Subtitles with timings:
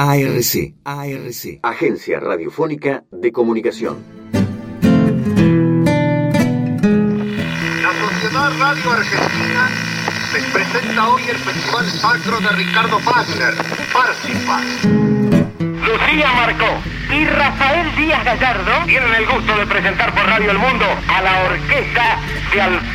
[0.00, 3.96] ARC, ARC, Agencia Radiofónica de Comunicación.
[7.82, 9.68] La Sociedad Radio Argentina
[10.34, 13.54] les presenta hoy el Festival Sacro de Ricardo Wagner,
[13.92, 14.66] Parsifal.
[15.58, 16.80] Lucía Marcó
[17.12, 21.42] y Rafael Díaz Gallardo tienen el gusto de presentar por Radio El Mundo a la
[21.42, 22.20] orquesta
[22.52, 22.87] de Alfredo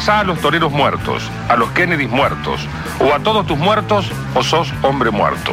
[0.00, 2.66] Pasá a los toreros muertos, a los Kennedys muertos,
[3.00, 5.52] o a todos tus muertos, o sos hombre muerto.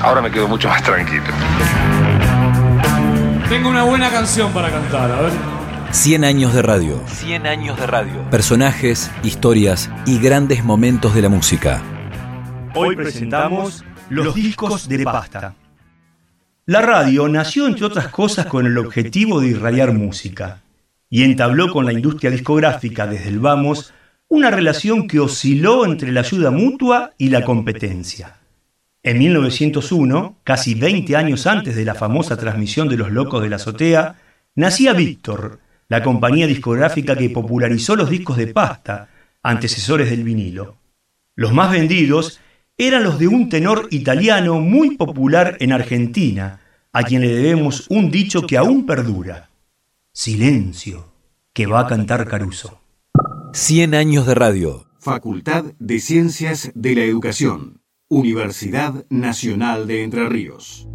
[0.00, 1.24] Ahora me quedo mucho más tranquilo.
[3.50, 5.32] Tengo una buena canción para cantar, a ver.
[5.90, 7.02] 100 años de radio.
[7.06, 8.30] 100 años de radio.
[8.30, 11.82] Personajes, historias y grandes momentos de la música.
[12.74, 15.54] Hoy presentamos los discos de pasta.
[16.64, 20.62] La radio nació, entre otras cosas, con el objetivo de irradiar música
[21.08, 23.92] y entabló con la industria discográfica desde el vamos
[24.28, 28.38] una relación que osciló entre la ayuda mutua y la competencia.
[29.02, 33.56] En 1901, casi 20 años antes de la famosa transmisión de Los Locos de la
[33.56, 34.16] Azotea,
[34.56, 39.08] nacía Víctor, la compañía discográfica que popularizó los discos de pasta,
[39.44, 40.78] antecesores del vinilo.
[41.36, 42.40] Los más vendidos
[42.76, 46.60] eran los de un tenor italiano muy popular en Argentina,
[46.92, 49.50] a quien le debemos un dicho que aún perdura.
[50.18, 51.12] Silencio,
[51.52, 52.80] que va a cantar Caruso.
[53.52, 54.86] 100 años de radio.
[54.98, 57.82] Facultad de Ciencias de la Educación.
[58.08, 60.88] Universidad Nacional de Entre Ríos.